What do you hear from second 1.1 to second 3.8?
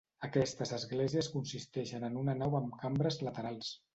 consistien en una nau amb cambres laterals.